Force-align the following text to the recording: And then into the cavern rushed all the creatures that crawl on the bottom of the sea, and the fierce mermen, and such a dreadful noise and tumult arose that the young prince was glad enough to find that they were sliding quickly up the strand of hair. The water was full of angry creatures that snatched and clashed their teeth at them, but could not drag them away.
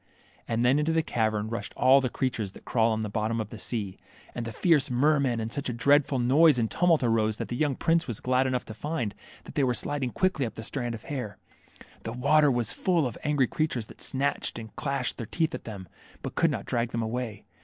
And 0.47 0.65
then 0.65 0.79
into 0.79 0.91
the 0.91 1.03
cavern 1.03 1.47
rushed 1.49 1.75
all 1.77 2.01
the 2.01 2.09
creatures 2.09 2.53
that 2.53 2.65
crawl 2.65 2.91
on 2.91 3.01
the 3.01 3.07
bottom 3.09 3.39
of 3.39 3.51
the 3.51 3.59
sea, 3.59 3.99
and 4.33 4.45
the 4.47 4.51
fierce 4.51 4.89
mermen, 4.89 5.39
and 5.39 5.53
such 5.53 5.69
a 5.69 5.73
dreadful 5.73 6.17
noise 6.17 6.57
and 6.57 6.71
tumult 6.71 7.03
arose 7.03 7.37
that 7.37 7.49
the 7.49 7.55
young 7.55 7.75
prince 7.75 8.07
was 8.07 8.19
glad 8.19 8.47
enough 8.47 8.65
to 8.65 8.73
find 8.73 9.13
that 9.43 9.53
they 9.53 9.63
were 9.63 9.75
sliding 9.75 10.09
quickly 10.09 10.43
up 10.47 10.55
the 10.55 10.63
strand 10.63 10.95
of 10.95 11.03
hair. 11.03 11.37
The 12.01 12.13
water 12.13 12.49
was 12.49 12.73
full 12.73 13.05
of 13.05 13.15
angry 13.23 13.45
creatures 13.45 13.85
that 13.85 14.01
snatched 14.01 14.57
and 14.57 14.75
clashed 14.75 15.17
their 15.19 15.27
teeth 15.27 15.53
at 15.53 15.65
them, 15.65 15.87
but 16.23 16.33
could 16.33 16.49
not 16.49 16.65
drag 16.65 16.89
them 16.93 17.03
away. 17.03 17.45